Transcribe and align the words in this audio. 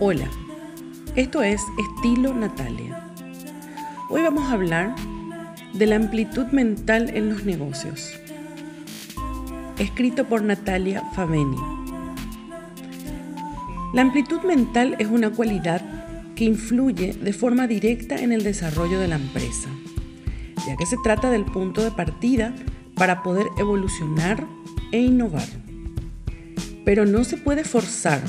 Hola, 0.00 0.30
esto 1.16 1.42
es 1.42 1.60
Estilo 1.76 2.32
Natalia. 2.32 3.10
Hoy 4.08 4.22
vamos 4.22 4.44
a 4.44 4.52
hablar 4.52 4.94
de 5.72 5.86
la 5.86 5.96
amplitud 5.96 6.46
mental 6.52 7.10
en 7.16 7.28
los 7.30 7.44
negocios. 7.44 8.12
Escrito 9.76 10.24
por 10.26 10.44
Natalia 10.44 11.02
Faveni. 11.16 11.56
La 13.92 14.02
amplitud 14.02 14.40
mental 14.42 14.94
es 15.00 15.08
una 15.08 15.30
cualidad 15.30 15.82
que 16.36 16.44
influye 16.44 17.14
de 17.14 17.32
forma 17.32 17.66
directa 17.66 18.22
en 18.22 18.30
el 18.30 18.44
desarrollo 18.44 19.00
de 19.00 19.08
la 19.08 19.16
empresa, 19.16 19.68
ya 20.64 20.76
que 20.76 20.86
se 20.86 20.96
trata 21.02 21.28
del 21.28 21.44
punto 21.44 21.82
de 21.82 21.90
partida 21.90 22.54
para 22.94 23.24
poder 23.24 23.48
evolucionar 23.58 24.46
e 24.92 25.00
innovar. 25.00 25.48
Pero 26.84 27.04
no 27.04 27.24
se 27.24 27.36
puede 27.36 27.64
forzar 27.64 28.22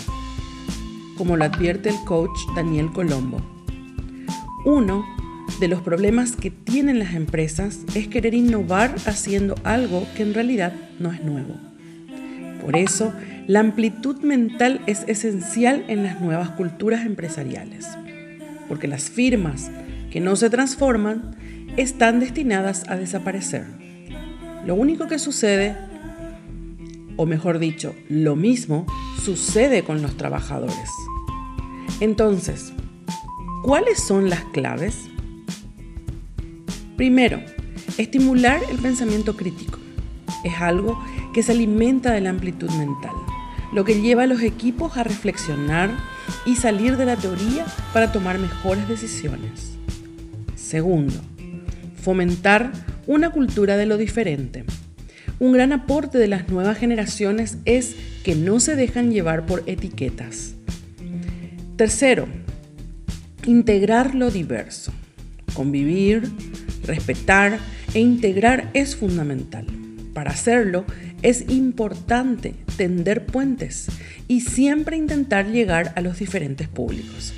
como 1.19 1.35
lo 1.35 1.43
advierte 1.43 1.89
el 1.89 1.97
coach 2.05 2.39
Daniel 2.55 2.91
Colombo. 2.93 3.41
Uno 4.65 5.05
de 5.59 5.67
los 5.67 5.81
problemas 5.81 6.37
que 6.37 6.49
tienen 6.49 6.97
las 6.97 7.13
empresas 7.13 7.81
es 7.93 8.07
querer 8.07 8.33
innovar 8.33 8.95
haciendo 9.05 9.55
algo 9.65 10.07
que 10.15 10.23
en 10.23 10.33
realidad 10.33 10.71
no 10.97 11.11
es 11.11 11.21
nuevo. 11.21 11.55
Por 12.63 12.77
eso, 12.77 13.11
la 13.47 13.59
amplitud 13.59 14.21
mental 14.21 14.79
es 14.85 15.03
esencial 15.07 15.83
en 15.89 16.03
las 16.03 16.21
nuevas 16.21 16.51
culturas 16.51 17.05
empresariales, 17.05 17.85
porque 18.69 18.87
las 18.87 19.09
firmas 19.09 19.69
que 20.11 20.21
no 20.21 20.37
se 20.37 20.49
transforman 20.49 21.35
están 21.75 22.21
destinadas 22.21 22.87
a 22.87 22.95
desaparecer. 22.95 23.65
Lo 24.65 24.75
único 24.75 25.07
que 25.07 25.19
sucede, 25.19 25.75
o 27.19 27.25
mejor 27.25 27.59
dicho, 27.59 27.93
lo 28.07 28.37
mismo, 28.37 28.85
sucede 29.21 29.83
con 29.83 30.01
los 30.01 30.15
trabajadores. 30.15 30.89
Entonces, 31.99 32.71
¿cuáles 33.61 34.01
son 34.01 34.29
las 34.29 34.45
claves? 34.45 34.95
Primero, 36.95 37.41
estimular 37.97 38.61
el 38.71 38.77
pensamiento 38.77 39.35
crítico. 39.35 39.79
Es 40.45 40.61
algo 40.61 40.97
que 41.33 41.43
se 41.43 41.51
alimenta 41.51 42.13
de 42.13 42.21
la 42.21 42.29
amplitud 42.29 42.71
mental, 42.71 43.11
lo 43.73 43.83
que 43.83 43.99
lleva 43.99 44.23
a 44.23 44.27
los 44.27 44.41
equipos 44.41 44.95
a 44.95 45.03
reflexionar 45.03 45.91
y 46.45 46.55
salir 46.55 46.95
de 46.95 47.05
la 47.05 47.17
teoría 47.17 47.65
para 47.91 48.13
tomar 48.13 48.39
mejores 48.39 48.87
decisiones. 48.87 49.73
Segundo, 50.55 51.15
fomentar 52.01 52.71
una 53.07 53.29
cultura 53.31 53.75
de 53.75 53.87
lo 53.87 53.97
diferente. 53.97 54.63
Un 55.39 55.53
gran 55.53 55.71
aporte 55.71 56.17
de 56.17 56.27
las 56.27 56.49
nuevas 56.49 56.77
generaciones 56.77 57.57
es 57.65 57.95
que 58.23 58.35
no 58.35 58.59
se 58.59 58.75
dejan 58.75 59.11
llevar 59.11 59.45
por 59.45 59.63
etiquetas 59.67 60.55
Tercero, 61.79 62.27
integrar 63.45 64.13
lo 64.13 64.31
diverso. 64.31 64.91
Convivir, 65.53 66.29
respetar 66.83 67.57
e 67.93 68.01
integrar 68.01 68.69
es 68.73 68.97
fundamental. 68.97 69.65
Para 70.13 70.31
hacerlo 70.31 70.83
es 71.21 71.49
importante 71.49 72.55
tender 72.75 73.25
puentes 73.25 73.87
y 74.27 74.41
siempre 74.41 74.97
intentar 74.97 75.47
llegar 75.47 75.93
a 75.95 76.01
los 76.01 76.19
diferentes 76.19 76.67
públicos. 76.67 77.33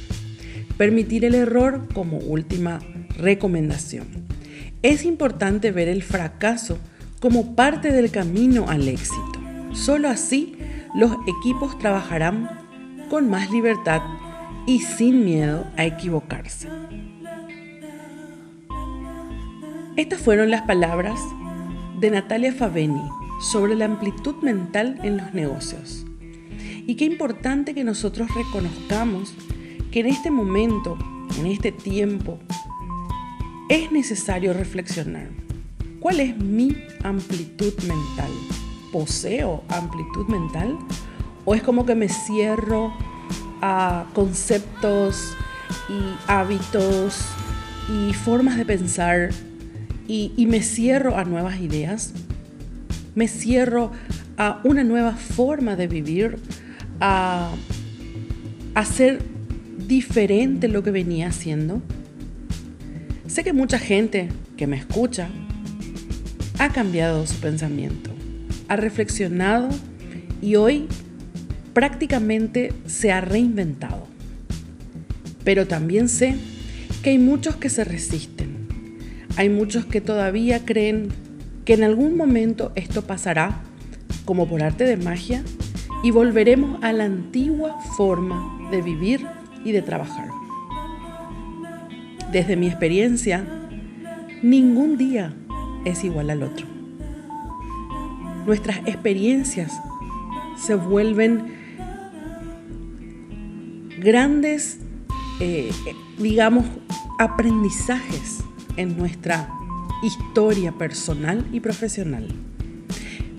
Permitir 0.75 1.23
el 1.23 1.35
error 1.35 1.87
como 1.93 2.17
última 2.17 2.79
recomendación. 3.19 4.07
Es 4.81 5.05
importante 5.05 5.71
ver 5.71 5.87
el 5.87 6.01
fracaso 6.01 6.79
como 7.21 7.55
parte 7.55 7.91
del 7.93 8.09
camino 8.09 8.65
al 8.67 8.87
éxito. 8.87 9.39
Solo 9.73 10.09
así 10.09 10.57
los 10.95 11.11
equipos 11.27 11.77
trabajarán 11.77 12.49
con 13.09 13.29
más 13.29 13.51
libertad 13.51 14.01
y 14.65 14.79
sin 14.79 15.23
miedo 15.23 15.65
a 15.77 15.85
equivocarse. 15.85 16.67
Estas 19.95 20.19
fueron 20.19 20.49
las 20.49 20.63
palabras 20.63 21.19
de 21.99 22.09
Natalia 22.09 22.53
Faveni 22.53 23.03
sobre 23.39 23.75
la 23.75 23.85
amplitud 23.85 24.35
mental 24.41 24.99
en 25.03 25.17
los 25.17 25.33
negocios. 25.33 26.05
Y 26.87 26.95
qué 26.95 27.05
importante 27.05 27.75
que 27.75 27.83
nosotros 27.83 28.29
reconozcamos 28.33 29.35
que 29.91 29.99
en 29.99 30.07
este 30.07 30.31
momento, 30.31 30.97
en 31.37 31.45
este 31.45 31.71
tiempo, 31.71 32.39
es 33.69 33.91
necesario 33.91 34.53
reflexionar. 34.53 35.50
¿Cuál 36.01 36.19
es 36.19 36.35
mi 36.35 36.75
amplitud 37.03 37.73
mental? 37.83 38.31
¿Poseo 38.91 39.63
amplitud 39.69 40.25
mental? 40.29 40.75
¿O 41.45 41.53
es 41.53 41.61
como 41.61 41.85
que 41.85 41.93
me 41.93 42.09
cierro 42.09 42.91
a 43.61 44.07
conceptos 44.15 45.37
y 45.87 46.01
hábitos 46.25 47.19
y 47.87 48.13
formas 48.13 48.57
de 48.57 48.65
pensar 48.65 49.29
y, 50.07 50.33
me 50.47 50.63
cierro 50.63 51.17
a 51.17 51.23
nuevas 51.23 51.61
ideas, 51.61 52.13
me 53.13 53.27
cierro 53.27 53.91
a 54.37 54.59
una 54.63 54.83
nueva 54.83 55.15
forma 55.15 55.75
de 55.75 55.87
vivir, 55.87 56.39
a 56.99 57.51
hacer 58.73 59.21
diferente 59.87 60.67
lo 60.67 60.81
que 60.81 60.89
venía 60.89 61.27
haciendo. 61.27 61.79
Sé 63.27 63.43
que 63.43 63.53
mucha 63.53 63.77
gente 63.77 64.29
que 64.57 64.65
me 64.65 64.77
escucha 64.77 65.29
ha 66.59 66.69
cambiado 66.69 67.25
su 67.27 67.35
pensamiento, 67.35 68.11
ha 68.67 68.75
reflexionado 68.75 69.69
y 70.41 70.55
hoy 70.55 70.87
prácticamente 71.73 72.73
se 72.85 73.11
ha 73.11 73.21
reinventado. 73.21 74.07
Pero 75.43 75.67
también 75.67 76.09
sé 76.09 76.35
que 77.01 77.11
hay 77.11 77.17
muchos 77.17 77.55
que 77.55 77.69
se 77.69 77.83
resisten. 77.83 78.67
Hay 79.37 79.49
muchos 79.49 79.85
que 79.85 80.01
todavía 80.01 80.65
creen 80.65 81.09
que 81.65 81.73
en 81.73 81.83
algún 81.83 82.17
momento 82.17 82.71
esto 82.75 83.03
pasará 83.03 83.61
como 84.25 84.47
por 84.47 84.61
arte 84.61 84.83
de 84.83 84.97
magia 84.97 85.43
y 86.03 86.11
volveremos 86.11 86.83
a 86.83 86.93
la 86.93 87.05
antigua 87.05 87.79
forma 87.97 88.69
de 88.71 88.81
vivir 88.81 89.25
y 89.63 89.71
de 89.71 89.81
trabajar. 89.81 90.29
Desde 92.31 92.55
mi 92.55 92.67
experiencia, 92.67 93.45
ningún 94.41 94.97
día 94.97 95.33
es 95.85 96.03
igual 96.03 96.29
al 96.29 96.43
otro. 96.43 96.65
Nuestras 98.45 98.79
experiencias 98.85 99.71
se 100.57 100.75
vuelven 100.75 101.53
grandes, 103.99 104.79
eh, 105.39 105.71
digamos, 106.17 106.65
aprendizajes 107.19 108.39
en 108.77 108.97
nuestra 108.97 109.49
historia 110.01 110.71
personal 110.71 111.45
y 111.51 111.59
profesional. 111.59 112.27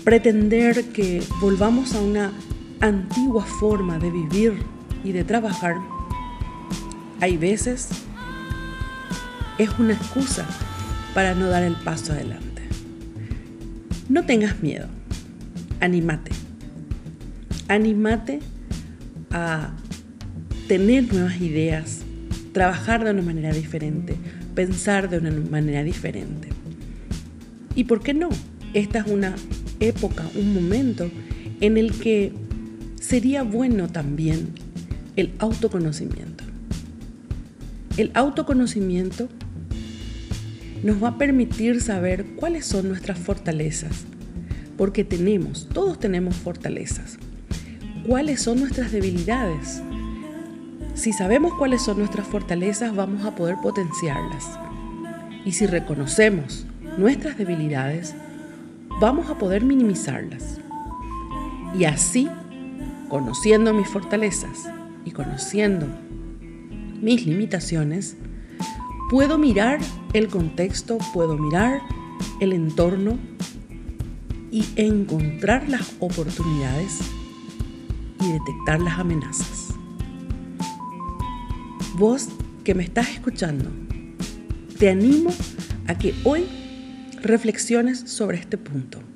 Pretender 0.04 0.84
que 0.92 1.22
volvamos 1.40 1.94
a 1.94 2.00
una 2.00 2.32
antigua 2.80 3.44
forma 3.44 3.98
de 3.98 4.10
vivir 4.10 4.54
y 5.04 5.12
de 5.12 5.24
trabajar, 5.24 5.76
hay 7.20 7.36
veces 7.36 7.88
es 9.58 9.70
una 9.78 9.92
excusa 9.94 10.46
para 11.14 11.34
no 11.34 11.48
dar 11.48 11.62
el 11.62 11.74
paso 11.76 12.12
adelante. 12.12 12.62
No 14.08 14.24
tengas 14.24 14.62
miedo, 14.62 14.86
animate, 15.80 16.32
animate 17.68 18.40
a 19.30 19.70
tener 20.68 21.12
nuevas 21.12 21.40
ideas, 21.40 22.00
trabajar 22.52 23.04
de 23.04 23.10
una 23.10 23.22
manera 23.22 23.52
diferente, 23.52 24.16
pensar 24.54 25.08
de 25.08 25.18
una 25.18 25.30
manera 25.30 25.82
diferente. 25.82 26.48
¿Y 27.74 27.84
por 27.84 28.02
qué 28.02 28.14
no? 28.14 28.28
Esta 28.74 29.00
es 29.00 29.06
una 29.06 29.34
época, 29.80 30.24
un 30.34 30.54
momento 30.54 31.10
en 31.60 31.76
el 31.78 31.92
que 31.92 32.32
sería 33.00 33.42
bueno 33.42 33.88
también 33.88 34.50
el 35.16 35.32
autoconocimiento. 35.38 36.44
El 37.96 38.10
autoconocimiento 38.14 39.28
nos 40.82 41.02
va 41.02 41.08
a 41.08 41.18
permitir 41.18 41.80
saber 41.80 42.26
cuáles 42.36 42.66
son 42.66 42.88
nuestras 42.88 43.18
fortalezas, 43.18 44.04
porque 44.76 45.04
tenemos, 45.04 45.68
todos 45.72 45.98
tenemos 45.98 46.36
fortalezas. 46.36 47.18
¿Cuáles 48.06 48.42
son 48.42 48.60
nuestras 48.60 48.90
debilidades? 48.90 49.80
Si 50.94 51.12
sabemos 51.12 51.54
cuáles 51.54 51.82
son 51.82 51.98
nuestras 51.98 52.26
fortalezas, 52.26 52.94
vamos 52.94 53.24
a 53.24 53.34
poder 53.34 53.56
potenciarlas. 53.62 54.58
Y 55.44 55.52
si 55.52 55.66
reconocemos 55.66 56.66
nuestras 56.98 57.38
debilidades, 57.38 58.14
vamos 59.00 59.30
a 59.30 59.38
poder 59.38 59.64
minimizarlas. 59.64 60.58
Y 61.78 61.84
así, 61.84 62.28
conociendo 63.08 63.72
mis 63.72 63.88
fortalezas 63.88 64.68
y 65.04 65.12
conociendo 65.12 65.86
mis 67.00 67.24
limitaciones, 67.24 68.16
puedo 69.12 69.36
mirar 69.36 69.78
el 70.14 70.28
contexto, 70.28 70.96
puedo 71.12 71.36
mirar 71.36 71.82
el 72.40 72.54
entorno 72.54 73.18
y 74.50 74.64
encontrar 74.76 75.68
las 75.68 75.92
oportunidades 76.00 77.00
y 78.22 78.32
detectar 78.32 78.80
las 78.80 78.98
amenazas. 78.98 79.74
vos 81.94 82.28
que 82.64 82.74
me 82.74 82.84
estás 82.84 83.10
escuchando, 83.10 83.70
te 84.78 84.88
animo 84.88 85.30
a 85.88 85.98
que 85.98 86.14
hoy 86.24 86.46
reflexiones 87.20 88.00
sobre 88.06 88.38
este 88.38 88.56
punto. 88.56 89.11